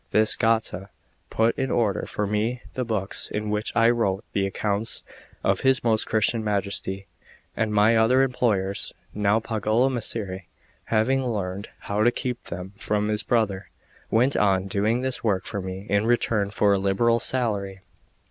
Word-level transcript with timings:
This 0.09 0.35
Gatta 0.35 0.89
put 1.29 1.55
in 1.59 1.69
order 1.69 2.07
for 2.07 2.25
me 2.25 2.63
the 2.73 2.83
books 2.83 3.29
in 3.29 3.51
which 3.51 3.71
I 3.75 3.91
wrote 3.91 4.23
the 4.33 4.47
accounts 4.47 5.03
of 5.43 5.59
his 5.59 5.83
most 5.83 6.07
Christian 6.07 6.43
Majesty 6.43 7.05
and 7.55 7.71
my 7.71 7.95
other 7.95 8.23
employers. 8.23 8.93
Now 9.13 9.39
Pagolo 9.39 9.89
Micceri, 9.91 10.47
having 10.85 11.23
learned 11.23 11.69
how 11.81 12.01
to 12.03 12.09
keep 12.11 12.45
them 12.45 12.73
from 12.79 13.09
his 13.09 13.21
brother, 13.21 13.69
went 14.09 14.35
on 14.35 14.65
doing 14.65 15.01
this 15.03 15.23
work 15.23 15.45
for 15.45 15.61
me 15.61 15.85
in 15.87 16.07
return 16.07 16.49
for 16.49 16.73
a 16.73 16.79
liberal 16.79 17.19
salary. 17.19 17.81